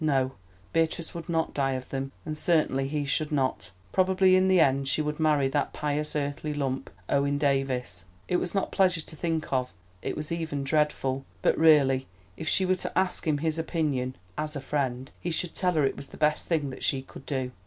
No, 0.03 0.31
Beatrice 0.73 1.13
would 1.13 1.29
not 1.29 1.53
die 1.53 1.73
of 1.73 1.89
them, 1.89 2.11
and 2.25 2.35
certainly 2.35 2.87
he 2.87 3.05
should 3.05 3.31
not. 3.31 3.69
Probably 3.91 4.35
in 4.35 4.47
the 4.47 4.59
end 4.59 4.87
she 4.87 4.99
would 4.99 5.19
marry 5.19 5.47
that 5.49 5.73
pious 5.73 6.15
earthly 6.15 6.55
lump, 6.55 6.89
Owen 7.07 7.37
Davies. 7.37 8.03
It 8.27 8.37
was 8.37 8.55
not 8.55 8.71
pleasant 8.71 9.05
to 9.05 9.15
think 9.15 9.53
of, 9.53 9.71
it 10.01 10.17
was 10.17 10.31
even 10.31 10.63
dreadful, 10.63 11.23
but 11.43 11.55
really 11.55 12.07
if 12.35 12.47
she 12.47 12.65
were 12.65 12.73
to 12.77 12.97
ask 12.97 13.27
him 13.27 13.37
his 13.45 13.59
opinion, 13.59 14.15
"as 14.39 14.55
a 14.55 14.59
friend," 14.61 15.11
he 15.19 15.29
should 15.29 15.53
tell 15.53 15.73
her 15.73 15.85
it 15.85 15.95
was 15.97 16.07
the 16.07 16.17
best 16.17 16.47
thing 16.47 16.71
that 16.71 16.83
she 16.83 17.03
could 17.03 17.27
do. 17.27 17.51